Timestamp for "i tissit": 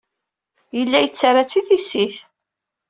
1.59-2.15